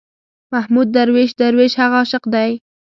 [0.53, 2.51] محمود درویش، درویش هغه عاشق دی.